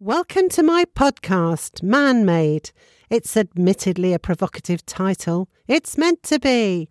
Welcome 0.00 0.48
to 0.50 0.62
my 0.62 0.84
podcast, 0.84 1.82
Man 1.82 2.24
Made. 2.24 2.70
It's 3.10 3.36
admittedly 3.36 4.12
a 4.12 4.20
provocative 4.20 4.86
title. 4.86 5.48
It's 5.66 5.98
meant 5.98 6.22
to 6.22 6.38
be. 6.38 6.88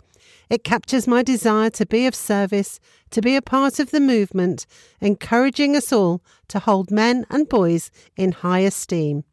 It 0.49 0.65
captures 0.65 1.07
my 1.07 1.23
desire 1.23 1.69
to 1.69 1.85
be 1.85 2.05
of 2.05 2.13
service, 2.13 2.81
to 3.11 3.21
be 3.21 3.37
a 3.37 3.41
part 3.41 3.79
of 3.79 3.91
the 3.91 4.01
movement, 4.01 4.65
encouraging 4.99 5.73
us 5.73 5.93
all 5.93 6.21
to 6.49 6.59
hold 6.59 6.91
men 6.91 7.25
and 7.29 7.47
boys 7.47 7.91
in 8.17 8.33
high 8.33 8.59
esteem. 8.59 9.23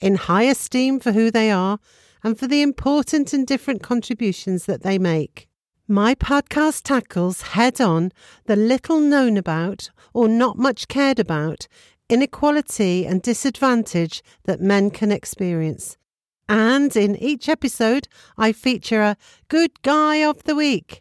In 0.00 0.14
high 0.14 0.44
esteem 0.44 0.98
for 0.98 1.12
who 1.12 1.30
they 1.30 1.50
are 1.50 1.78
and 2.24 2.38
for 2.38 2.46
the 2.46 2.62
important 2.62 3.34
and 3.34 3.46
different 3.46 3.82
contributions 3.82 4.64
that 4.64 4.82
they 4.82 4.98
make. 4.98 5.48
My 5.86 6.14
podcast 6.14 6.84
tackles 6.84 7.42
head 7.42 7.78
on 7.78 8.10
the 8.46 8.56
little 8.56 9.00
known 9.00 9.36
about 9.36 9.90
or 10.14 10.28
not 10.28 10.56
much 10.56 10.88
cared 10.88 11.20
about 11.20 11.68
inequality 12.08 13.06
and 13.06 13.22
disadvantage 13.22 14.22
that 14.44 14.60
men 14.60 14.90
can 14.90 15.10
experience. 15.10 15.96
And 16.48 16.94
in 16.96 17.16
each 17.16 17.48
episode, 17.48 18.06
I 18.38 18.52
feature 18.52 19.02
a 19.02 19.16
good 19.48 19.82
guy 19.82 20.16
of 20.16 20.44
the 20.44 20.54
week. 20.54 21.00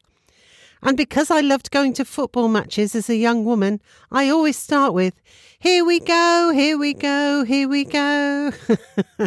And 0.82 0.98
because 0.98 1.32
I 1.32 1.42
loved 1.42 1.72
going 1.72 1.94
to 1.94 2.06
football 2.06 2.48
matches 2.48 2.96
as 2.96 3.10
a 3.10 3.16
young 3.16 3.44
woman, 3.46 3.82
I 4.12 4.30
always 4.30 4.58
start 4.58 4.94
with, 4.94 5.20
Here 5.60 5.84
we 5.84 6.00
go, 6.00 6.52
here 6.54 6.78
we 6.78 6.94
go, 6.94 7.44
here 7.44 7.68
we 7.68 7.86
go. 7.86 8.52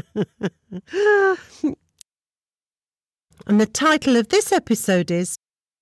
and 3.47 3.61
the 3.61 3.67
title 3.67 4.17
of 4.17 4.29
this 4.29 4.53
episode 4.53 5.11
is 5.11 5.37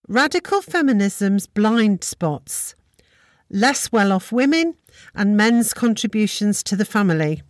Radical 0.09 0.63
Feminism's 0.63 1.47
Blind 1.47 2.05
Spots 2.05 2.75
Less 3.51 3.93
Well 3.93 4.13
Off 4.13 4.33
Women 4.33 4.77
and 5.15 5.37
men's 5.37 5.73
contributions 5.75 6.63
to 6.65 6.77
the 6.77 6.85
family. 6.85 7.43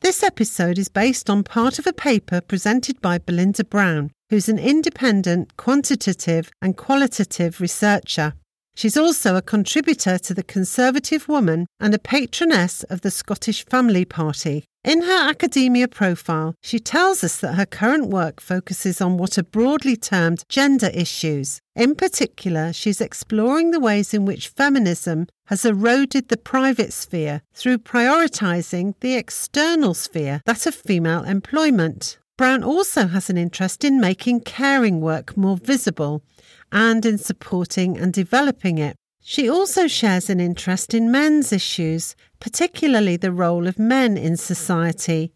This 0.00 0.22
episode 0.22 0.78
is 0.78 0.88
based 0.88 1.30
on 1.30 1.44
part 1.44 1.78
of 1.78 1.86
a 1.86 1.92
paper 1.92 2.40
presented 2.40 3.00
by 3.00 3.18
Belinda 3.18 3.64
Brown, 3.64 4.10
who's 4.28 4.48
an 4.48 4.58
independent, 4.58 5.56
quantitative, 5.56 6.50
and 6.60 6.76
qualitative 6.76 7.60
researcher. 7.60 8.34
She's 8.76 8.96
also 8.96 9.36
a 9.36 9.42
contributor 9.42 10.18
to 10.18 10.34
The 10.34 10.42
Conservative 10.42 11.28
Woman 11.28 11.66
and 11.80 11.94
a 11.94 11.98
patroness 11.98 12.82
of 12.84 13.00
the 13.00 13.10
Scottish 13.10 13.64
Family 13.66 14.04
Party. 14.04 14.64
In 14.84 15.00
her 15.00 15.30
academia 15.30 15.88
profile, 15.88 16.54
she 16.60 16.78
tells 16.78 17.24
us 17.24 17.40
that 17.40 17.54
her 17.54 17.64
current 17.64 18.08
work 18.08 18.38
focuses 18.38 19.00
on 19.00 19.16
what 19.16 19.38
are 19.38 19.42
broadly 19.42 19.96
termed 19.96 20.44
gender 20.50 20.90
issues. 20.92 21.58
In 21.74 21.94
particular, 21.94 22.70
she's 22.70 23.00
exploring 23.00 23.70
the 23.70 23.80
ways 23.80 24.12
in 24.12 24.26
which 24.26 24.48
feminism 24.48 25.26
has 25.46 25.64
eroded 25.64 26.28
the 26.28 26.36
private 26.36 26.92
sphere 26.92 27.40
through 27.54 27.78
prioritising 27.78 28.92
the 29.00 29.14
external 29.14 29.94
sphere, 29.94 30.42
that 30.44 30.66
of 30.66 30.74
female 30.74 31.24
employment. 31.24 32.18
Brown 32.36 32.62
also 32.62 33.06
has 33.06 33.30
an 33.30 33.38
interest 33.38 33.84
in 33.84 33.98
making 33.98 34.40
caring 34.40 35.00
work 35.00 35.34
more 35.34 35.56
visible 35.56 36.22
and 36.72 37.06
in 37.06 37.16
supporting 37.16 37.96
and 37.96 38.12
developing 38.12 38.76
it. 38.76 38.96
She 39.26 39.48
also 39.48 39.86
shares 39.86 40.28
an 40.28 40.38
interest 40.38 40.92
in 40.92 41.10
men's 41.10 41.50
issues, 41.50 42.14
particularly 42.40 43.16
the 43.16 43.32
role 43.32 43.66
of 43.66 43.78
men 43.78 44.18
in 44.18 44.36
society 44.36 45.32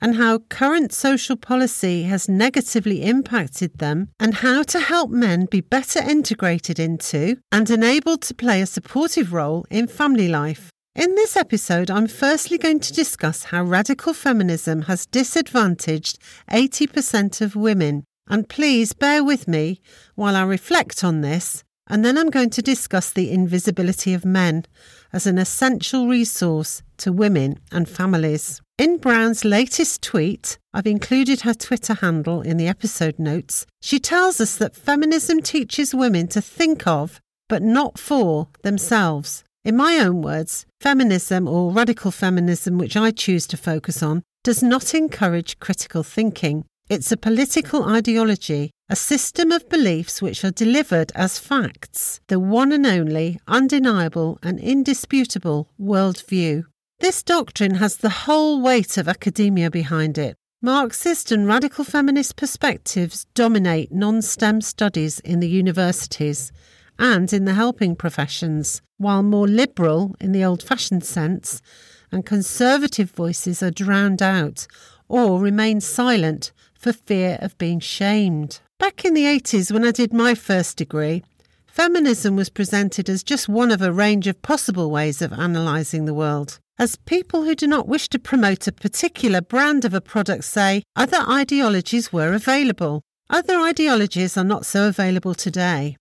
and 0.00 0.16
how 0.16 0.38
current 0.50 0.92
social 0.92 1.36
policy 1.36 2.02
has 2.04 2.28
negatively 2.28 3.02
impacted 3.02 3.78
them, 3.78 4.08
and 4.18 4.34
how 4.34 4.62
to 4.62 4.80
help 4.80 5.10
men 5.10 5.46
be 5.46 5.60
better 5.60 6.00
integrated 6.00 6.78
into 6.78 7.36
and 7.52 7.68
enabled 7.70 8.22
to 8.22 8.34
play 8.34 8.62
a 8.62 8.66
supportive 8.66 9.32
role 9.32 9.66
in 9.70 9.86
family 9.86 10.28
life. 10.28 10.70
In 10.94 11.14
this 11.14 11.36
episode, 11.36 11.90
I'm 11.90 12.08
firstly 12.08 12.58
going 12.58 12.80
to 12.80 12.92
discuss 12.92 13.44
how 13.44 13.62
radical 13.62 14.12
feminism 14.12 14.82
has 14.82 15.06
disadvantaged 15.06 16.18
80% 16.50 17.40
of 17.40 17.56
women. 17.56 18.04
And 18.28 18.48
please 18.48 18.92
bear 18.92 19.24
with 19.24 19.48
me 19.48 19.80
while 20.14 20.36
I 20.36 20.42
reflect 20.42 21.02
on 21.02 21.20
this 21.20 21.64
and 21.90 22.04
then 22.04 22.16
I'm 22.16 22.30
going 22.30 22.50
to 22.50 22.62
discuss 22.62 23.10
the 23.10 23.30
invisibility 23.30 24.14
of 24.14 24.24
men 24.24 24.64
as 25.12 25.26
an 25.26 25.38
essential 25.38 26.06
resource 26.06 26.82
to 26.98 27.12
women 27.12 27.58
and 27.72 27.88
families. 27.88 28.62
In 28.78 28.96
Brown's 28.96 29.44
latest 29.44 30.00
tweet, 30.00 30.56
I've 30.72 30.86
included 30.86 31.40
her 31.40 31.52
Twitter 31.52 31.94
handle 31.94 32.42
in 32.42 32.56
the 32.56 32.68
episode 32.68 33.18
notes. 33.18 33.66
She 33.82 33.98
tells 33.98 34.40
us 34.40 34.56
that 34.56 34.76
feminism 34.76 35.42
teaches 35.42 35.94
women 35.94 36.28
to 36.28 36.40
think 36.40 36.86
of, 36.86 37.20
but 37.48 37.62
not 37.62 37.98
for, 37.98 38.48
themselves. 38.62 39.42
In 39.64 39.76
my 39.76 39.98
own 39.98 40.22
words, 40.22 40.64
feminism 40.80 41.48
or 41.48 41.72
radical 41.72 42.12
feminism, 42.12 42.78
which 42.78 42.96
I 42.96 43.10
choose 43.10 43.46
to 43.48 43.56
focus 43.56 44.02
on, 44.02 44.22
does 44.44 44.62
not 44.62 44.94
encourage 44.94 45.58
critical 45.58 46.02
thinking. 46.02 46.64
It's 46.90 47.12
a 47.12 47.16
political 47.16 47.84
ideology, 47.84 48.72
a 48.88 48.96
system 48.96 49.52
of 49.52 49.68
beliefs 49.68 50.20
which 50.20 50.42
are 50.44 50.50
delivered 50.50 51.12
as 51.14 51.38
facts, 51.38 52.20
the 52.26 52.40
one 52.40 52.72
and 52.72 52.84
only, 52.84 53.38
undeniable, 53.46 54.40
and 54.42 54.58
indisputable 54.58 55.68
worldview. 55.80 56.64
This 56.98 57.22
doctrine 57.22 57.76
has 57.76 57.98
the 57.98 58.24
whole 58.26 58.60
weight 58.60 58.96
of 58.96 59.06
academia 59.06 59.70
behind 59.70 60.18
it. 60.18 60.34
Marxist 60.60 61.30
and 61.30 61.46
radical 61.46 61.84
feminist 61.84 62.34
perspectives 62.34 63.24
dominate 63.34 63.92
non 63.92 64.20
STEM 64.20 64.60
studies 64.60 65.20
in 65.20 65.38
the 65.38 65.48
universities 65.48 66.50
and 66.98 67.32
in 67.32 67.44
the 67.44 67.54
helping 67.54 67.94
professions, 67.94 68.82
while 68.98 69.22
more 69.22 69.46
liberal, 69.46 70.16
in 70.18 70.32
the 70.32 70.44
old 70.44 70.60
fashioned 70.60 71.04
sense, 71.04 71.62
and 72.10 72.26
conservative 72.26 73.12
voices 73.12 73.62
are 73.62 73.70
drowned 73.70 74.20
out 74.20 74.66
or 75.06 75.38
remain 75.38 75.80
silent 75.80 76.50
for 76.80 76.92
fear 76.94 77.38
of 77.40 77.56
being 77.58 77.78
shamed. 77.78 78.60
Back 78.78 79.04
in 79.04 79.12
the 79.12 79.24
80s, 79.24 79.70
when 79.70 79.84
I 79.84 79.90
did 79.90 80.14
my 80.14 80.34
first 80.34 80.78
degree, 80.78 81.22
feminism 81.66 82.34
was 82.36 82.48
presented 82.48 83.10
as 83.10 83.22
just 83.22 83.48
one 83.48 83.70
of 83.70 83.82
a 83.82 83.92
range 83.92 84.26
of 84.26 84.40
possible 84.40 84.90
ways 84.90 85.20
of 85.20 85.30
analysing 85.32 86.06
the 86.06 86.14
world. 86.14 86.58
As 86.78 86.96
people 86.96 87.44
who 87.44 87.54
do 87.54 87.66
not 87.66 87.86
wish 87.86 88.08
to 88.08 88.18
promote 88.18 88.66
a 88.66 88.72
particular 88.72 89.42
brand 89.42 89.84
of 89.84 89.92
a 89.92 90.00
product 90.00 90.44
say, 90.44 90.82
other 90.96 91.22
ideologies 91.28 92.10
were 92.10 92.32
available. 92.32 93.02
Other 93.28 93.60
ideologies 93.60 94.38
are 94.38 94.44
not 94.44 94.64
so 94.64 94.88
available 94.88 95.34
today. 95.34 95.98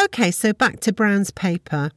OK, 0.00 0.30
so 0.30 0.52
back 0.52 0.78
to 0.80 0.92
Brown's 0.92 1.32
paper. 1.32 1.90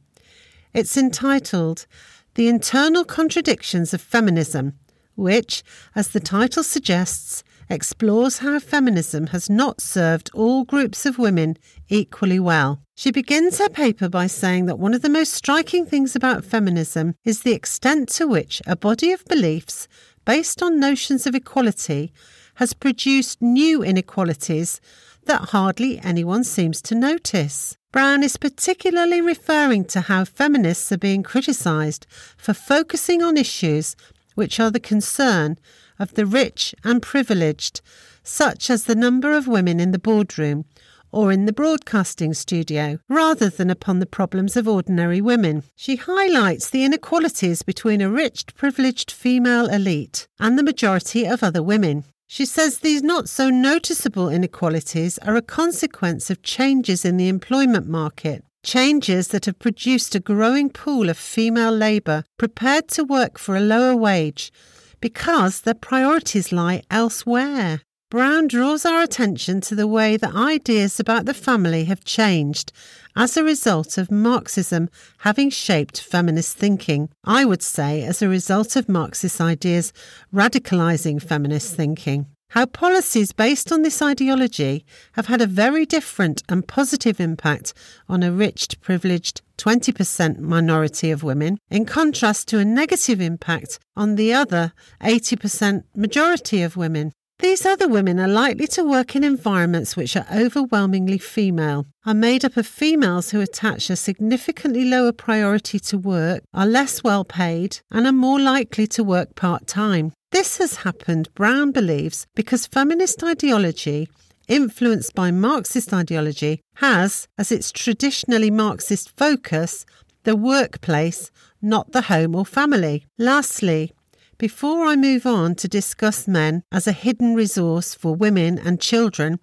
It's 0.74 0.96
entitled 0.96 1.86
The 2.34 2.48
Internal 2.48 3.04
Contradictions 3.04 3.94
of 3.94 4.00
Feminism, 4.00 4.72
which, 5.16 5.62
as 5.94 6.08
the 6.08 6.20
title 6.20 6.62
suggests, 6.62 7.42
explores 7.68 8.38
how 8.38 8.58
feminism 8.58 9.28
has 9.28 9.48
not 9.48 9.80
served 9.80 10.30
all 10.34 10.64
groups 10.64 11.06
of 11.06 11.18
women 11.18 11.56
equally 11.88 12.38
well. 12.38 12.80
She 12.94 13.10
begins 13.10 13.58
her 13.58 13.68
paper 13.68 14.08
by 14.08 14.26
saying 14.26 14.66
that 14.66 14.78
one 14.78 14.94
of 14.94 15.02
the 15.02 15.08
most 15.08 15.32
striking 15.32 15.86
things 15.86 16.14
about 16.14 16.44
feminism 16.44 17.14
is 17.24 17.42
the 17.42 17.52
extent 17.52 18.08
to 18.10 18.26
which 18.26 18.62
a 18.66 18.76
body 18.76 19.12
of 19.12 19.24
beliefs 19.24 19.88
based 20.24 20.62
on 20.62 20.78
notions 20.80 21.26
of 21.26 21.34
equality 21.34 22.12
has 22.56 22.72
produced 22.72 23.42
new 23.42 23.82
inequalities 23.82 24.80
that 25.26 25.50
hardly 25.50 25.98
anyone 26.00 26.44
seems 26.44 26.80
to 26.82 26.94
notice. 26.94 27.76
Brown 27.92 28.22
is 28.22 28.36
particularly 28.36 29.20
referring 29.20 29.84
to 29.86 30.02
how 30.02 30.24
feminists 30.24 30.90
are 30.92 30.98
being 30.98 31.22
criticised 31.22 32.06
for 32.36 32.52
focusing 32.52 33.22
on 33.22 33.36
issues 33.36 33.96
which 34.34 34.60
are 34.60 34.70
the 34.70 34.80
concern 34.80 35.58
of 35.98 36.14
the 36.14 36.26
rich 36.26 36.74
and 36.84 37.02
privileged, 37.02 37.80
such 38.22 38.70
as 38.70 38.84
the 38.84 38.94
number 38.94 39.32
of 39.32 39.46
women 39.46 39.80
in 39.80 39.92
the 39.92 39.98
boardroom 39.98 40.64
or 41.12 41.30
in 41.30 41.46
the 41.46 41.52
broadcasting 41.52 42.34
studio, 42.34 42.98
rather 43.08 43.48
than 43.48 43.70
upon 43.70 44.00
the 44.00 44.06
problems 44.06 44.56
of 44.56 44.66
ordinary 44.66 45.20
women. 45.20 45.62
She 45.76 45.94
highlights 45.94 46.68
the 46.68 46.84
inequalities 46.84 47.62
between 47.62 48.00
a 48.00 48.10
rich, 48.10 48.46
privileged 48.56 49.12
female 49.12 49.66
elite 49.66 50.26
and 50.40 50.58
the 50.58 50.64
majority 50.64 51.24
of 51.24 51.44
other 51.44 51.62
women. 51.62 52.02
She 52.26 52.44
says 52.44 52.78
these 52.78 53.02
not 53.02 53.28
so 53.28 53.48
noticeable 53.48 54.28
inequalities 54.28 55.18
are 55.18 55.36
a 55.36 55.42
consequence 55.42 56.30
of 56.30 56.42
changes 56.42 57.04
in 57.04 57.16
the 57.16 57.28
employment 57.28 57.86
market, 57.86 58.44
changes 58.64 59.28
that 59.28 59.44
have 59.44 59.58
produced 59.58 60.14
a 60.14 60.20
growing 60.20 60.70
pool 60.70 61.08
of 61.08 61.16
female 61.16 61.70
labour 61.70 62.24
prepared 62.38 62.88
to 62.88 63.04
work 63.04 63.38
for 63.38 63.56
a 63.56 63.60
lower 63.60 63.94
wage 63.94 64.52
because 65.00 65.60
their 65.60 65.74
priorities 65.74 66.50
lie 66.50 66.82
elsewhere. 66.90 67.82
Brown 68.10 68.46
draws 68.46 68.84
our 68.84 69.02
attention 69.02 69.60
to 69.62 69.74
the 69.74 69.86
way 69.86 70.16
that 70.16 70.34
ideas 70.34 71.00
about 71.00 71.26
the 71.26 71.34
family 71.34 71.84
have 71.84 72.04
changed 72.04 72.72
as 73.16 73.36
a 73.36 73.44
result 73.44 73.98
of 73.98 74.10
Marxism 74.10 74.88
having 75.18 75.50
shaped 75.50 76.00
feminist 76.00 76.56
thinking. 76.56 77.08
I 77.24 77.44
would 77.44 77.62
say 77.62 78.02
as 78.02 78.22
a 78.22 78.28
result 78.28 78.76
of 78.76 78.88
Marxist 78.88 79.40
ideas 79.40 79.92
radicalising 80.32 81.22
feminist 81.22 81.74
thinking. 81.74 82.26
How 82.54 82.66
policies 82.66 83.32
based 83.32 83.72
on 83.72 83.82
this 83.82 84.00
ideology 84.00 84.86
have 85.14 85.26
had 85.26 85.40
a 85.40 85.46
very 85.48 85.84
different 85.84 86.40
and 86.48 86.64
positive 86.64 87.18
impact 87.18 87.74
on 88.08 88.22
a 88.22 88.30
rich, 88.30 88.80
privileged 88.80 89.42
20% 89.58 90.38
minority 90.38 91.10
of 91.10 91.24
women, 91.24 91.58
in 91.68 91.84
contrast 91.84 92.46
to 92.48 92.60
a 92.60 92.64
negative 92.64 93.20
impact 93.20 93.80
on 93.96 94.14
the 94.14 94.32
other 94.32 94.72
80% 95.00 95.82
majority 95.96 96.62
of 96.62 96.76
women. 96.76 97.10
These 97.40 97.66
other 97.66 97.88
women 97.88 98.20
are 98.20 98.28
likely 98.28 98.68
to 98.68 98.84
work 98.84 99.16
in 99.16 99.24
environments 99.24 99.96
which 99.96 100.16
are 100.16 100.26
overwhelmingly 100.32 101.18
female, 101.18 101.86
are 102.06 102.14
made 102.14 102.44
up 102.44 102.56
of 102.56 102.68
females 102.68 103.30
who 103.30 103.40
attach 103.40 103.90
a 103.90 103.96
significantly 103.96 104.84
lower 104.84 105.10
priority 105.10 105.80
to 105.80 105.98
work, 105.98 106.44
are 106.54 106.66
less 106.66 107.02
well 107.02 107.24
paid, 107.24 107.80
and 107.90 108.06
are 108.06 108.12
more 108.12 108.38
likely 108.38 108.86
to 108.86 109.02
work 109.02 109.34
part 109.34 109.66
time. 109.66 110.12
This 110.34 110.58
has 110.58 110.78
happened, 110.78 111.32
Brown 111.36 111.70
believes, 111.70 112.26
because 112.34 112.66
feminist 112.66 113.22
ideology 113.22 114.08
influenced 114.48 115.14
by 115.14 115.30
Marxist 115.30 115.94
ideology, 115.94 116.60
has 116.78 117.28
as 117.38 117.52
its 117.52 117.70
traditionally 117.70 118.50
Marxist 118.50 119.16
focus 119.16 119.86
the 120.24 120.34
workplace, 120.34 121.30
not 121.62 121.92
the 121.92 122.02
home 122.02 122.34
or 122.34 122.44
family. 122.44 123.06
Lastly, 123.16 123.92
before 124.36 124.86
I 124.86 124.96
move 124.96 125.24
on 125.24 125.54
to 125.54 125.68
discuss 125.68 126.26
men 126.26 126.64
as 126.72 126.88
a 126.88 126.92
hidden 127.04 127.36
resource 127.36 127.94
for 127.94 128.16
women 128.16 128.58
and 128.58 128.80
children, 128.80 129.38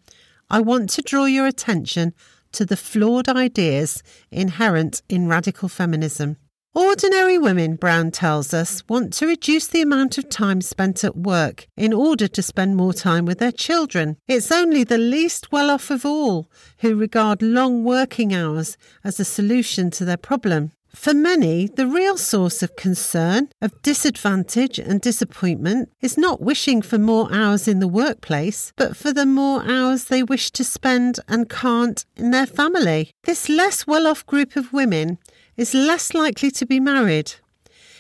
I 0.50 0.60
want 0.60 0.90
to 0.90 1.02
draw 1.02 1.24
your 1.24 1.48
attention 1.48 2.14
to 2.52 2.66
the 2.66 2.76
flawed 2.76 3.30
ideas 3.30 4.04
inherent 4.30 5.04
in 5.08 5.30
radical 5.30 5.70
feminism. 5.70 6.36
Ordinary 6.74 7.38
women, 7.38 7.76
Brown 7.76 8.12
tells 8.12 8.54
us, 8.54 8.82
want 8.88 9.12
to 9.14 9.28
reduce 9.28 9.68
the 9.68 9.82
amount 9.82 10.18
of 10.18 10.30
time 10.30 10.62
spent 10.62 11.04
at 11.04 11.18
work 11.18 11.68
in 11.76 11.92
order 11.92 12.30
to 12.30 12.42
spend 12.42 12.78
more 12.78 12.94
time 12.94 13.26
with 13.26 13.40
their 13.40 13.52
children. 13.52 14.16
It's 14.26 14.54
only 14.54 14.86
the 14.86 14.98
least 14.98 15.52
well 15.52 15.70
off 15.70 15.90
of 15.92 16.06
all 16.06 16.50
who 16.78 16.96
regard 16.96 17.42
long 17.42 17.84
working 17.84 18.34
hours 18.34 18.78
as 19.04 19.20
a 19.20 19.26
solution 19.26 19.92
to 19.92 20.06
their 20.06 20.16
problem. 20.16 20.72
For 20.96 21.14
many, 21.14 21.68
the 21.68 21.88
real 21.88 22.18
source 22.18 22.64
of 22.64 22.76
concern, 22.76 23.50
of 23.62 23.82
disadvantage 23.82 24.80
and 24.80 25.02
disappointment 25.02 25.90
is 26.02 26.18
not 26.18 26.42
wishing 26.42 26.82
for 26.82 26.98
more 26.98 27.34
hours 27.34 27.68
in 27.68 27.80
the 27.80 27.88
workplace, 27.88 28.72
but 28.76 28.96
for 28.96 29.12
the 29.14 29.26
more 29.26 29.64
hours 29.64 30.06
they 30.06 30.24
wish 30.24 30.52
to 30.52 30.64
spend 30.64 31.20
and 31.28 31.50
can't 31.50 32.06
in 32.16 32.32
their 32.32 32.46
family. 32.46 33.12
This 33.24 33.50
less 33.50 33.88
well 33.88 34.08
off 34.08 34.26
group 34.26 34.56
of 34.56 34.74
women 34.74 35.18
is 35.62 35.76
less 35.76 36.16
likely 36.16 36.50
to 36.50 36.66
be 36.66 36.80
married. 36.80 37.36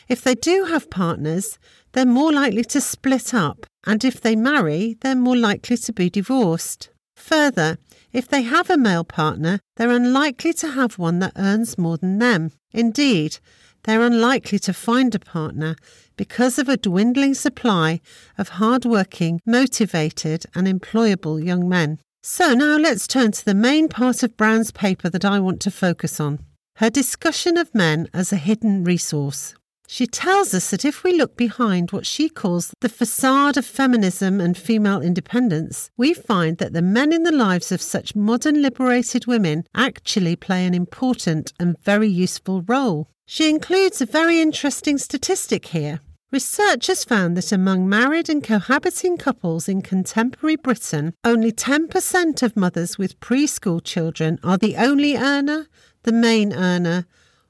If 0.07 0.23
they 0.23 0.33
do 0.33 0.65
have 0.65 0.89
partners, 0.89 1.59
they're 1.91 2.07
more 2.07 2.33
likely 2.33 2.63
to 2.63 2.81
split 2.81 3.35
up, 3.35 3.67
and 3.85 4.03
if 4.03 4.19
they 4.19 4.35
marry, 4.35 4.97
they're 5.01 5.15
more 5.15 5.37
likely 5.37 5.77
to 5.77 5.93
be 5.93 6.09
divorced. 6.09 6.89
Further, 7.15 7.77
if 8.11 8.27
they 8.27 8.41
have 8.41 8.71
a 8.71 8.77
male 8.77 9.03
partner, 9.03 9.59
they're 9.77 9.91
unlikely 9.91 10.53
to 10.53 10.71
have 10.71 10.97
one 10.97 11.19
that 11.19 11.33
earns 11.35 11.77
more 11.77 11.97
than 11.97 12.17
them. 12.17 12.51
Indeed, 12.71 13.37
they're 13.83 14.01
unlikely 14.01 14.57
to 14.59 14.73
find 14.73 15.13
a 15.13 15.19
partner 15.19 15.75
because 16.17 16.57
of 16.57 16.67
a 16.67 16.77
dwindling 16.77 17.35
supply 17.35 18.01
of 18.39 18.57
hard-working, 18.59 19.39
motivated, 19.45 20.45
and 20.55 20.65
employable 20.65 21.43
young 21.43 21.69
men. 21.69 21.99
So 22.23 22.55
now 22.55 22.77
let's 22.77 23.05
turn 23.05 23.31
to 23.33 23.45
the 23.45 23.53
main 23.53 23.87
part 23.87 24.23
of 24.23 24.35
Brown's 24.35 24.71
paper 24.71 25.09
that 25.09 25.25
I 25.25 25.39
want 25.39 25.61
to 25.61 25.71
focus 25.71 26.19
on 26.19 26.39
her 26.75 26.89
discussion 26.89 27.57
of 27.57 27.73
men 27.75 28.07
as 28.13 28.31
a 28.31 28.37
hidden 28.37 28.83
resource. 28.83 29.55
She 29.87 30.07
tells 30.07 30.53
us 30.53 30.69
that 30.69 30.85
if 30.85 31.03
we 31.03 31.11
look 31.11 31.35
behind 31.35 31.91
what 31.91 32.05
she 32.05 32.29
calls 32.29 32.73
the 32.79 32.87
facade 32.87 33.57
of 33.57 33.65
feminism 33.65 34.39
and 34.39 34.57
female 34.57 35.01
independence, 35.01 35.91
we 35.97 36.13
find 36.13 36.59
that 36.59 36.71
the 36.71 36.81
men 36.81 37.11
in 37.11 37.23
the 37.23 37.31
lives 37.33 37.73
of 37.73 37.81
such 37.81 38.15
modern 38.15 38.61
liberated 38.61 39.25
women 39.25 39.65
actually 39.75 40.37
play 40.37 40.65
an 40.65 40.73
important 40.73 41.51
and 41.59 41.75
very 41.83 42.07
useful 42.07 42.61
role. 42.61 43.09
She 43.25 43.49
includes 43.49 44.01
a 44.01 44.05
very 44.05 44.39
interesting 44.39 44.97
statistic 44.97 45.65
here. 45.65 45.99
Researchers 46.31 47.03
found 47.03 47.35
that 47.35 47.51
among 47.51 47.89
married 47.89 48.29
and 48.29 48.41
cohabiting 48.41 49.17
couples 49.17 49.67
in 49.67 49.81
contemporary 49.81 50.55
Britain, 50.55 51.13
only 51.25 51.51
10% 51.51 52.41
of 52.41 52.55
mothers 52.55 52.97
with 52.97 53.19
preschool 53.19 53.83
children 53.83 54.39
are 54.41 54.57
the 54.57 54.77
only 54.77 55.17
earner 55.17 55.67
the 56.03 56.11
main 56.11 56.53
earner, 56.53 57.05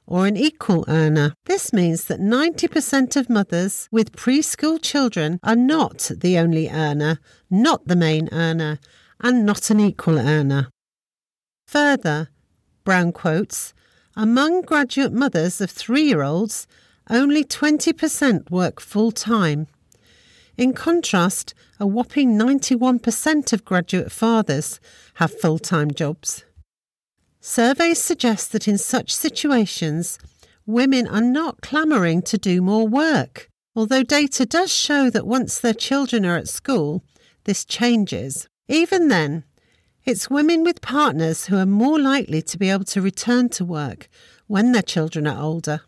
or 0.05 0.27
an 0.27 0.35
equal 0.35 0.83
earner. 0.87 1.33
This 1.45 1.71
means 1.71 2.05
that 2.05 2.19
90% 2.19 3.15
of 3.15 3.29
mothers 3.29 3.87
with 3.91 4.11
preschool 4.11 4.81
children 4.81 5.39
are 5.43 5.55
not 5.55 6.11
the 6.17 6.37
only 6.37 6.69
earner, 6.69 7.19
not 7.49 7.87
the 7.87 7.95
main 7.95 8.27
earner, 8.31 8.79
and 9.21 9.45
not 9.45 9.69
an 9.69 9.79
equal 9.79 10.19
earner. 10.19 10.69
Further, 11.67 12.29
Brown 12.83 13.11
quotes, 13.11 13.73
among 14.15 14.63
graduate 14.63 15.13
mothers 15.13 15.61
of 15.61 15.71
three 15.71 16.03
year 16.03 16.23
olds, 16.23 16.67
only 17.09 17.43
20% 17.43 18.49
work 18.49 18.81
full 18.81 19.11
time. 19.11 19.67
In 20.57 20.73
contrast, 20.73 21.53
a 21.79 21.87
whopping 21.87 22.37
91% 22.37 23.53
of 23.53 23.65
graduate 23.65 24.11
fathers 24.11 24.79
have 25.15 25.39
full 25.39 25.59
time 25.59 25.91
jobs. 25.91 26.43
Surveys 27.43 27.99
suggest 27.99 28.51
that 28.51 28.67
in 28.67 28.77
such 28.77 29.11
situations, 29.11 30.19
women 30.67 31.07
are 31.07 31.21
not 31.21 31.59
clamouring 31.61 32.21
to 32.21 32.37
do 32.37 32.61
more 32.61 32.87
work, 32.87 33.49
although 33.75 34.03
data 34.03 34.45
does 34.45 34.71
show 34.71 35.09
that 35.09 35.25
once 35.25 35.59
their 35.59 35.73
children 35.73 36.23
are 36.23 36.37
at 36.37 36.47
school, 36.47 37.03
this 37.45 37.65
changes. 37.65 38.47
Even 38.67 39.07
then, 39.07 39.43
it's 40.05 40.29
women 40.29 40.63
with 40.63 40.81
partners 40.81 41.47
who 41.47 41.57
are 41.57 41.65
more 41.65 41.99
likely 41.99 42.43
to 42.43 42.59
be 42.59 42.69
able 42.69 42.85
to 42.85 43.01
return 43.01 43.49
to 43.49 43.65
work 43.65 44.07
when 44.45 44.71
their 44.71 44.83
children 44.83 45.25
are 45.25 45.41
older 45.41 45.81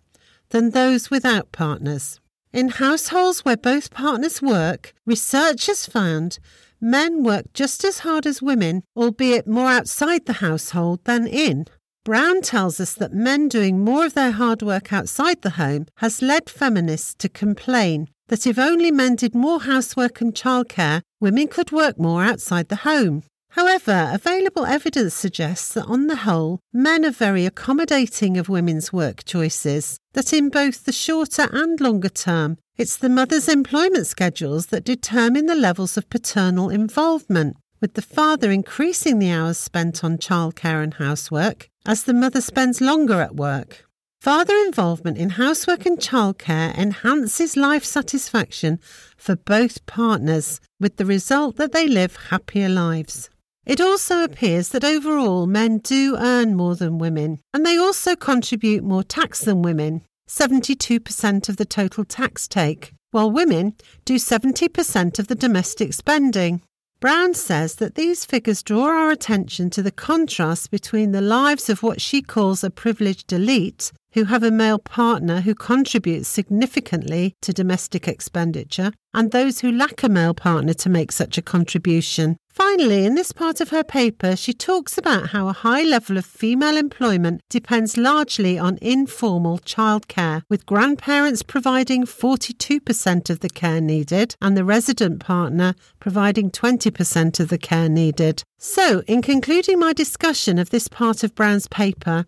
than 0.50 0.72
those 0.72 1.12
without 1.12 1.52
partners. 1.52 2.20
In 2.52 2.70
households 2.70 3.46
where 3.46 3.58
both 3.58 3.92
partners 3.92 4.42
work, 4.42 4.94
researchers 5.06 5.86
found 5.86 6.40
men 6.84 7.24
work 7.24 7.46
just 7.54 7.84
as 7.84 8.00
hard 8.00 8.28
as 8.28 8.42
women, 8.42 8.84
albeit 8.96 9.48
more 9.48 9.70
outside 9.70 10.26
the 10.26 10.34
household 10.34 11.00
than 11.06 11.26
in. 11.26 11.66
Brown 12.04 12.42
tells 12.42 12.82
us 12.82 12.94
that 12.96 13.14
men 13.14 13.48
doing 13.48 13.80
more 13.80 14.06
of 14.06 14.14
their 14.14 14.32
hard 14.32 14.62
work 14.62 14.92
outside 14.92 15.42
the 15.42 15.52
home 15.52 15.86
has 15.98 16.22
led 16.22 16.50
feminists 16.50 17.16
to 17.16 17.30
complain 17.30 18.10
that 18.28 18.46
if 18.46 18.60
only 18.60 18.92
men 18.92 19.16
did 19.16 19.34
more 19.34 19.62
housework 19.62 20.20
and 20.20 20.34
childcare, 20.34 21.02
women 21.22 21.48
could 21.48 21.72
work 21.72 21.98
more 21.98 22.24
outside 22.24 22.68
the 22.68 22.78
home. 22.78 23.24
However, 23.56 24.10
available 24.12 24.66
evidence 24.66 25.14
suggests 25.14 25.76
that 25.76 25.86
on 25.86 26.08
the 26.08 26.16
whole, 26.16 26.60
men 26.74 27.06
are 27.06 27.12
very 27.12 27.46
accommodating 27.46 28.36
of 28.36 28.50
women's 28.50 28.92
work 28.92 29.24
choices, 29.26 30.00
that 30.14 30.34
in 30.34 30.50
both 30.50 30.86
the 30.86 30.92
shorter 30.92 31.48
and 31.54 31.80
longer 31.80 32.10
term, 32.10 32.58
it's 32.78 32.98
the 32.98 33.10
mother's 33.10 33.48
employment 33.48 34.08
schedules 34.08 34.68
that 34.68 34.84
determine 34.84 35.46
the 35.46 35.54
levels 35.54 35.98
of 35.98 36.10
paternal 36.10 36.72
involvement, 36.72 37.56
with 37.80 37.94
the 37.94 38.02
father 38.02 38.50
increasing 38.50 39.20
the 39.20 39.30
hours 39.30 39.60
spent 39.60 40.04
on 40.04 40.18
childcare 40.18 40.84
and 40.84 40.96
housework 40.96 41.70
as 41.86 42.06
the 42.06 42.14
mother 42.14 42.42
spends 42.42 42.82
longer 42.82 43.22
at 43.22 43.36
work. 43.36 43.86
Father 44.20 44.56
involvement 44.66 45.20
in 45.20 45.32
housework 45.32 45.86
and 45.86 46.00
childcare 46.00 46.76
enhances 46.76 47.56
life 47.56 47.86
satisfaction 47.86 48.80
for 49.16 49.36
both 49.36 49.86
partners, 49.86 50.60
with 50.80 50.98
the 50.98 51.06
result 51.06 51.58
that 51.58 51.72
they 51.72 51.88
live 51.88 52.16
happier 52.32 52.68
lives. 52.68 53.30
It 53.66 53.80
also 53.80 54.24
appears 54.24 54.70
that 54.70 54.84
overall 54.84 55.48
men 55.48 55.78
do 55.78 56.18
earn 56.18 56.56
more 56.56 56.76
than 56.76 57.00
women, 57.00 57.40
and 57.54 57.66
they 57.66 57.78
also 57.78 58.16
contribute 58.16 58.84
more 58.84 59.04
tax 59.04 59.42
than 59.42 59.62
women, 59.62 60.02
72% 60.28 61.50
of 61.50 61.58
the 61.58 61.66
total 61.66 62.04
tax 62.04 62.48
take, 62.48 62.94
while 63.12 63.32
women 63.32 63.76
do 64.04 64.16
70% 64.16 65.18
of 65.18 65.28
the 65.28 65.36
domestic 65.36 65.94
spending. 65.94 66.62
Brown 67.00 67.34
says 67.34 67.76
that 67.76 67.96
these 67.96 68.26
figures 68.26 68.64
draw 68.64 68.86
our 68.86 69.12
attention 69.12 69.70
to 69.72 69.82
the 69.82 69.92
contrast 69.92 70.72
between 70.72 71.12
the 71.12 71.22
lives 71.22 71.70
of 71.70 71.84
what 71.84 72.02
she 72.02 72.22
calls 72.22 72.64
a 72.64 72.70
privileged 72.70 73.32
elite, 73.32 73.92
who 74.14 74.26
have 74.26 74.44
a 74.44 74.52
male 74.52 74.80
partner 74.80 75.42
who 75.42 75.56
contributes 75.56 76.28
significantly 76.28 77.36
to 77.42 77.54
domestic 77.54 78.08
expenditure, 78.08 78.92
and 79.14 79.32
those 79.32 79.60
who 79.60 79.72
lack 79.72 80.04
a 80.04 80.10
male 80.10 80.34
partner 80.34 80.74
to 80.74 80.90
make 80.90 81.12
such 81.12 81.38
a 81.38 81.42
contribution. 81.42 82.38
Finally, 82.54 83.04
in 83.04 83.16
this 83.16 83.32
part 83.32 83.60
of 83.60 83.70
her 83.70 83.84
paper, 83.84 84.36
she 84.36 84.54
talks 84.54 84.96
about 84.96 85.30
how 85.30 85.48
a 85.48 85.54
high 85.54 85.82
level 85.82 86.18
of 86.18 86.26
female 86.26 86.78
employment 86.78 87.42
depends 87.50 87.98
largely 87.98 88.60
on 88.60 88.78
informal 88.80 89.58
childcare, 89.58 90.44
with 90.50 90.68
grandparents 90.68 91.42
providing 91.42 92.06
42% 92.06 93.30
of 93.32 93.40
the 93.40 93.50
care 93.50 93.82
needed 93.82 94.36
and 94.40 94.56
the 94.56 94.64
resident 94.64 95.20
partner 95.20 95.74
providing 96.00 96.52
20% 96.52 97.40
of 97.40 97.50
the 97.50 97.58
care 97.58 97.90
needed. 97.90 98.44
So, 98.60 99.02
in 99.08 99.24
concluding 99.24 99.80
my 99.80 99.94
discussion 99.94 100.60
of 100.60 100.70
this 100.70 100.88
part 100.88 101.24
of 101.24 101.34
Brown's 101.34 101.68
paper, 101.68 102.26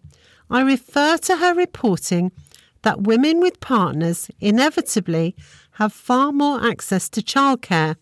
I 0.50 0.62
refer 0.62 1.18
to 1.18 1.38
her 1.38 1.54
reporting 1.54 2.32
that 2.84 3.02
women 3.02 3.40
with 3.40 3.60
partners 3.60 4.30
inevitably 4.40 5.36
have 5.74 5.92
far 5.92 6.32
more 6.32 6.64
access 6.64 7.10
to 7.10 7.22
childcare 7.22 7.96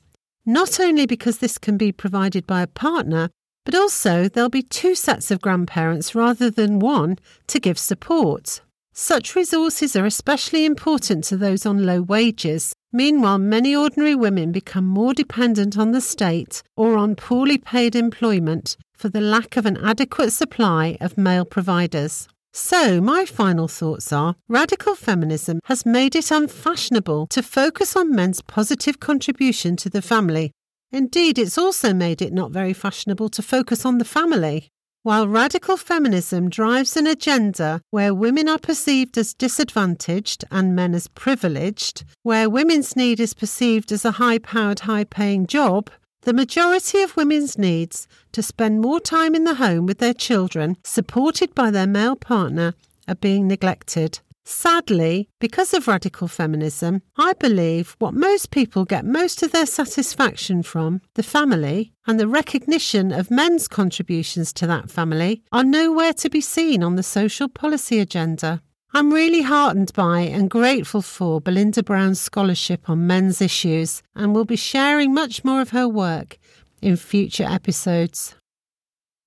not 0.45 0.79
only 0.79 1.05
because 1.05 1.37
this 1.37 1.57
can 1.57 1.77
be 1.77 1.91
provided 1.91 2.45
by 2.45 2.61
a 2.61 2.67
partner, 2.67 3.29
but 3.65 3.75
also 3.75 4.27
there'll 4.27 4.49
be 4.49 4.61
two 4.61 4.93
sets 4.95 5.31
of 5.31 5.41
grandparents 5.41 6.13
rather 6.13 6.49
than 6.49 6.79
one 6.79 7.17
to 7.47 7.59
give 7.59 7.79
support. 7.79 8.61
Such 8.93 9.35
resources 9.35 9.95
are 9.95 10.05
especially 10.05 10.65
important 10.65 11.23
to 11.25 11.37
those 11.37 11.65
on 11.65 11.85
low 11.85 12.01
wages. 12.01 12.73
Meanwhile, 12.91 13.39
many 13.39 13.75
ordinary 13.75 14.13
women 14.13 14.51
become 14.51 14.85
more 14.85 15.13
dependent 15.13 15.77
on 15.77 15.91
the 15.91 16.01
state 16.01 16.61
or 16.77 16.95
on 16.97 17.15
poorly 17.15 17.57
paid 17.57 17.95
employment 17.95 18.77
for 18.93 19.09
the 19.09 19.21
lack 19.21 19.57
of 19.57 19.65
an 19.65 19.77
adequate 19.77 20.31
supply 20.31 20.97
of 21.01 21.17
male 21.17 21.45
providers. 21.45 22.27
So, 22.55 23.01
my 23.01 23.25
final 23.25 23.67
thoughts 23.67 24.13
are 24.13 24.35
radical 24.47 24.93
feminism 24.93 25.59
has 25.65 25.87
made 25.87 26.15
it 26.15 26.29
unfashionable 26.29 27.25
to 27.27 27.41
focus 27.41 27.95
on 27.95 28.15
men's 28.15 28.41
positive 28.41 28.99
contribution 28.99 29.75
to 29.77 29.89
the 29.89 30.03
family. 30.03 30.51
Indeed, 30.91 31.39
it's 31.39 31.57
also 31.57 31.95
made 31.95 32.21
it 32.21 32.31
not 32.31 32.51
very 32.51 32.73
fashionable 32.73 33.29
to 33.29 33.41
focus 33.41 33.85
on 33.85 33.97
the 33.97 34.05
family. 34.05 34.69
While 35.01 35.27
radical 35.27 35.77
feminism 35.77 36.47
drives 36.47 36.95
an 36.95 37.07
agenda 37.07 37.81
where 37.89 38.13
women 38.13 38.47
are 38.47 38.59
perceived 38.59 39.17
as 39.17 39.33
disadvantaged 39.33 40.45
and 40.51 40.75
men 40.75 40.93
as 40.93 41.07
privileged, 41.07 42.05
where 42.21 42.51
women's 42.51 42.95
need 42.95 43.19
is 43.19 43.33
perceived 43.33 43.91
as 43.91 44.05
a 44.05 44.11
high 44.11 44.37
powered, 44.37 44.81
high 44.81 45.05
paying 45.05 45.47
job, 45.47 45.89
the 46.25 46.33
majority 46.33 47.01
of 47.01 47.17
women's 47.17 47.57
needs 47.57 48.07
to 48.31 48.41
spend 48.41 48.81
more 48.81 48.99
time 48.99 49.35
in 49.35 49.43
the 49.43 49.55
home 49.55 49.85
with 49.85 49.97
their 49.97 50.13
children, 50.13 50.77
supported 50.83 51.53
by 51.53 51.69
their 51.69 51.87
male 51.87 52.15
partner, 52.15 52.73
are 53.07 53.15
being 53.15 53.47
neglected. 53.47 54.19
Sadly, 54.45 55.29
because 55.39 55.73
of 55.73 55.87
radical 55.87 56.27
feminism, 56.27 57.01
I 57.17 57.33
believe 57.33 57.95
what 57.99 58.13
most 58.13 58.51
people 58.51 58.83
get 58.83 59.05
most 59.05 59.41
of 59.41 59.51
their 59.51 59.65
satisfaction 59.65 60.63
from, 60.63 61.01
the 61.13 61.23
family, 61.23 61.93
and 62.07 62.19
the 62.19 62.27
recognition 62.27 63.13
of 63.13 63.31
men's 63.31 63.69
contributions 63.69 64.51
to 64.53 64.67
that 64.67 64.91
family, 64.91 65.43
are 65.53 65.63
nowhere 65.63 66.13
to 66.13 66.29
be 66.29 66.41
seen 66.41 66.83
on 66.83 66.95
the 66.95 67.03
social 67.03 67.47
policy 67.47 67.99
agenda. 67.99 68.61
I'm 68.95 69.11
really 69.11 69.41
heartened 69.41 69.91
by 69.93 70.19
and 70.19 70.51
grateful 70.51 71.01
for 71.01 71.41
Belinda 71.41 71.81
Brown's 71.81 72.21
scholarship 72.21 72.87
on 72.87 73.07
men's 73.07 73.41
issues 73.41 74.03
and 74.15 74.35
will 74.35 74.45
be 74.45 74.55
sharing 74.55 75.15
much 75.15 75.43
more 75.43 75.61
of 75.61 75.71
her 75.71 75.87
work 75.87 76.37
in 76.79 76.95
future 76.97 77.43
episodes. 77.43 78.35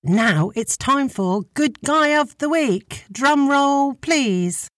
Now 0.04 0.52
it's 0.54 0.76
time 0.76 1.08
for 1.08 1.42
Good 1.54 1.80
Guy 1.80 2.16
of 2.16 2.38
the 2.38 2.48
Week. 2.48 3.06
Drum 3.10 3.50
roll, 3.50 3.94
please. 3.94 4.68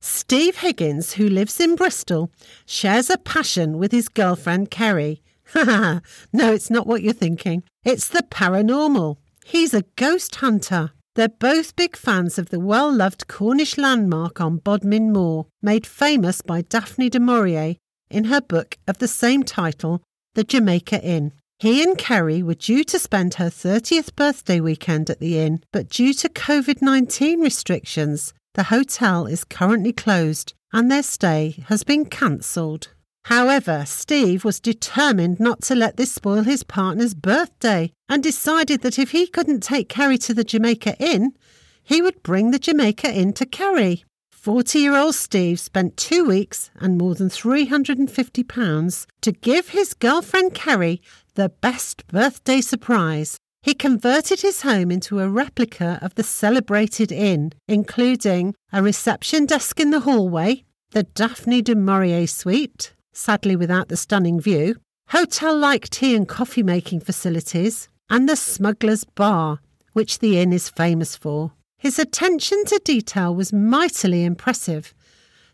Steve 0.00 0.56
Higgins, 0.56 1.12
who 1.12 1.28
lives 1.28 1.60
in 1.60 1.76
Bristol, 1.76 2.30
shares 2.64 3.10
a 3.10 3.18
passion 3.18 3.76
with 3.76 3.92
his 3.92 4.08
girlfriend 4.08 4.70
Kerry. 4.70 5.20
no, 5.54 6.00
it's 6.32 6.70
not 6.70 6.86
what 6.86 7.02
you're 7.02 7.12
thinking. 7.12 7.62
It's 7.84 8.08
the 8.08 8.22
paranormal. 8.22 9.18
He's 9.46 9.74
a 9.74 9.84
ghost 9.96 10.36
hunter. 10.36 10.92
They're 11.14 11.28
both 11.28 11.76
big 11.76 11.96
fans 11.96 12.38
of 12.38 12.48
the 12.48 12.58
well 12.58 12.90
loved 12.90 13.28
Cornish 13.28 13.76
landmark 13.76 14.40
on 14.40 14.56
Bodmin 14.56 15.12
Moor, 15.12 15.46
made 15.60 15.86
famous 15.86 16.40
by 16.40 16.62
Daphne 16.62 17.10
du 17.10 17.20
Maurier 17.20 17.76
in 18.10 18.24
her 18.24 18.40
book 18.40 18.78
of 18.88 18.98
the 18.98 19.06
same 19.06 19.42
title, 19.42 20.02
The 20.34 20.44
Jamaica 20.44 21.00
Inn. 21.02 21.32
He 21.58 21.82
and 21.82 21.96
Kerry 21.98 22.42
were 22.42 22.54
due 22.54 22.84
to 22.84 22.98
spend 22.98 23.34
her 23.34 23.50
30th 23.50 24.16
birthday 24.16 24.60
weekend 24.60 25.10
at 25.10 25.20
the 25.20 25.38
inn, 25.38 25.62
but 25.72 25.90
due 25.90 26.14
to 26.14 26.28
COVID 26.30 26.80
19 26.80 27.40
restrictions, 27.40 28.32
the 28.54 28.64
hotel 28.64 29.26
is 29.26 29.44
currently 29.44 29.92
closed 29.92 30.54
and 30.72 30.90
their 30.90 31.02
stay 31.02 31.62
has 31.68 31.84
been 31.84 32.06
cancelled. 32.06 32.88
However, 33.24 33.84
Steve 33.86 34.44
was 34.44 34.60
determined 34.60 35.40
not 35.40 35.62
to 35.62 35.74
let 35.74 35.96
this 35.96 36.12
spoil 36.12 36.42
his 36.42 36.62
partner's 36.62 37.14
birthday 37.14 37.90
and 38.08 38.22
decided 38.22 38.82
that 38.82 38.98
if 38.98 39.12
he 39.12 39.26
couldn't 39.26 39.62
take 39.62 39.88
Kerry 39.88 40.18
to 40.18 40.34
the 40.34 40.44
Jamaica 40.44 40.96
Inn, 40.98 41.32
he 41.82 42.02
would 42.02 42.22
bring 42.22 42.50
the 42.50 42.58
Jamaica 42.58 43.10
Inn 43.10 43.32
to 43.34 43.46
Kerry. 43.46 44.04
40 44.30 44.78
year 44.78 44.94
old 44.94 45.14
Steve 45.14 45.58
spent 45.58 45.96
two 45.96 46.26
weeks 46.26 46.70
and 46.76 46.98
more 46.98 47.14
than 47.14 47.30
£350 47.30 49.06
to 49.22 49.32
give 49.32 49.68
his 49.70 49.94
girlfriend 49.94 50.54
Kerry 50.54 51.00
the 51.34 51.48
best 51.48 52.06
birthday 52.08 52.60
surprise. 52.60 53.38
He 53.62 53.72
converted 53.72 54.42
his 54.42 54.60
home 54.60 54.90
into 54.90 55.20
a 55.20 55.30
replica 55.30 55.98
of 56.02 56.14
the 56.16 56.22
celebrated 56.22 57.10
inn, 57.10 57.54
including 57.66 58.54
a 58.70 58.82
reception 58.82 59.46
desk 59.46 59.80
in 59.80 59.90
the 59.90 60.00
hallway, 60.00 60.64
the 60.90 61.04
Daphne 61.04 61.62
du 61.62 61.74
Maurier 61.74 62.26
suite, 62.26 62.92
sadly 63.14 63.56
without 63.56 63.88
the 63.88 63.96
stunning 63.96 64.40
view, 64.40 64.76
hotel 65.08 65.56
like 65.56 65.88
tea 65.88 66.14
and 66.14 66.28
coffee 66.28 66.62
making 66.62 67.00
facilities, 67.00 67.88
and 68.10 68.28
the 68.28 68.36
smuggler's 68.36 69.04
bar, 69.04 69.60
which 69.92 70.18
the 70.18 70.38
inn 70.38 70.52
is 70.52 70.68
famous 70.68 71.16
for. 71.16 71.52
His 71.78 71.98
attention 71.98 72.64
to 72.66 72.80
detail 72.84 73.34
was 73.34 73.52
mightily 73.52 74.24
impressive. 74.24 74.92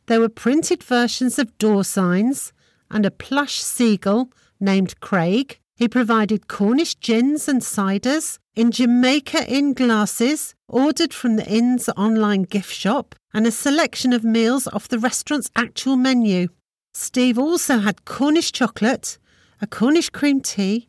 There 0.07 0.21
were 0.21 0.29
printed 0.29 0.83
versions 0.83 1.38
of 1.38 1.57
door 1.59 1.85
signs 1.85 2.52
and 2.90 3.07
a 3.07 3.11
plush 3.11 3.61
seagull 3.61 4.31
named 4.59 4.99
Craig, 5.00 5.59
he 5.76 5.88
provided 5.88 6.49
Cornish 6.49 6.99
gins 7.00 7.49
and 7.49 7.62
ciders 7.62 8.38
in 8.55 8.71
Jamaica 8.71 9.49
Inn 9.49 9.73
glasses, 9.73 10.55
ordered 10.69 11.14
from 11.14 11.37
the 11.37 11.47
inn's 11.47 11.88
online 11.97 12.43
gift 12.43 12.75
shop, 12.75 13.14
and 13.33 13.47
a 13.47 13.50
selection 13.50 14.12
of 14.12 14.23
meals 14.23 14.67
off 14.67 14.88
the 14.88 14.99
restaurant's 14.99 15.50
actual 15.57 15.97
menu. 15.97 16.49
Steve 16.93 17.39
also 17.39 17.79
had 17.79 18.05
Cornish 18.05 18.53
chocolate, 18.53 19.19
a 19.61 19.67
Cornish 19.67 20.11
cream 20.11 20.41
tea, 20.41 20.89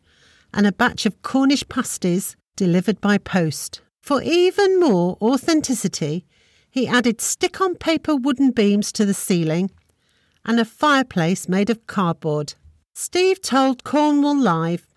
and 0.53 0.65
a 0.65 0.71
batch 0.71 1.05
of 1.05 1.21
Cornish 1.21 1.67
pasties 1.69 2.35
delivered 2.55 2.99
by 2.99 3.17
post. 3.17 3.81
For 4.01 4.21
even 4.21 4.79
more 4.79 5.17
authenticity, 5.21 6.25
he 6.69 6.87
added 6.87 7.21
stick 7.21 7.61
on 7.61 7.75
paper 7.75 8.15
wooden 8.15 8.51
beams 8.51 8.91
to 8.93 9.05
the 9.05 9.13
ceiling 9.13 9.71
and 10.45 10.59
a 10.59 10.65
fireplace 10.65 11.47
made 11.47 11.69
of 11.69 11.85
cardboard. 11.87 12.55
Steve 12.93 13.41
told 13.41 13.83
Cornwall 13.83 14.37
Live, 14.37 14.87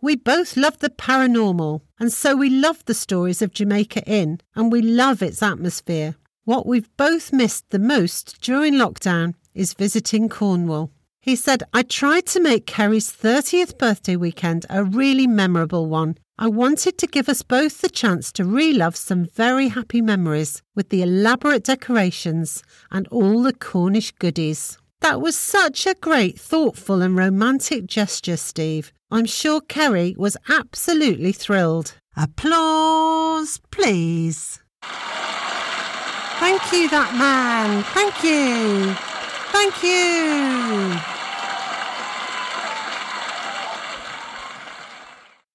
We 0.00 0.16
both 0.16 0.56
love 0.56 0.78
the 0.78 0.90
paranormal, 0.90 1.82
and 1.98 2.12
so 2.12 2.36
we 2.36 2.48
love 2.48 2.84
the 2.84 2.94
stories 2.94 3.42
of 3.42 3.52
Jamaica 3.52 4.02
Inn, 4.06 4.40
and 4.54 4.72
we 4.72 4.80
love 4.82 5.22
its 5.22 5.42
atmosphere. 5.42 6.16
What 6.44 6.66
we've 6.66 6.94
both 6.96 7.32
missed 7.32 7.70
the 7.70 7.78
most 7.78 8.40
during 8.40 8.74
lockdown 8.74 9.34
is 9.54 9.74
visiting 9.74 10.28
Cornwall. 10.28 10.90
He 11.20 11.36
said, 11.36 11.62
I 11.72 11.82
tried 11.82 12.26
to 12.26 12.40
make 12.40 12.66
Kerry's 12.66 13.10
30th 13.10 13.78
birthday 13.78 14.16
weekend 14.16 14.66
a 14.68 14.84
really 14.84 15.26
memorable 15.26 15.86
one. 15.86 16.18
I 16.38 16.48
wanted 16.48 16.98
to 16.98 17.06
give 17.06 17.28
us 17.28 17.42
both 17.42 17.80
the 17.80 17.88
chance 17.88 18.32
to 18.32 18.44
relive 18.44 18.96
some 18.96 19.24
very 19.24 19.68
happy 19.68 20.02
memories 20.02 20.60
with 20.74 20.88
the 20.88 21.02
elaborate 21.02 21.64
decorations 21.64 22.62
and 22.90 23.08
all 23.08 23.42
the 23.42 23.52
Cornish 23.52 24.10
goodies. 24.12 24.76
That 25.00 25.20
was 25.20 25.36
such 25.36 25.86
a 25.86 25.94
great, 25.94 26.38
thoughtful, 26.38 27.02
and 27.02 27.16
romantic 27.16 27.86
gesture, 27.86 28.36
Steve. 28.36 28.92
I'm 29.10 29.26
sure 29.26 29.60
Kerry 29.60 30.14
was 30.18 30.36
absolutely 30.48 31.32
thrilled. 31.32 31.94
Applause, 32.16 33.60
please. 33.70 34.60
Thank 34.82 36.72
you, 36.72 36.88
that 36.90 37.14
man. 37.16 37.84
Thank 37.84 38.24
you. 38.24 39.13
Thank 39.54 39.82
you. 39.84 40.98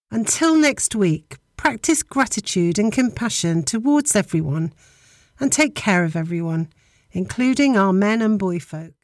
Until 0.10 0.56
next 0.56 0.96
week, 0.96 1.38
practice 1.58 2.02
gratitude 2.02 2.80
and 2.80 2.94
compassion 2.94 3.64
towards 3.64 4.16
everyone 4.16 4.72
and 5.40 5.52
take 5.52 5.76
care 5.76 6.06
of 6.06 6.16
everyone, 6.16 6.70
including 7.12 7.78
our 7.78 7.92
men 7.92 8.22
and 8.22 8.40
boy 8.40 8.60
folk. 8.60 8.99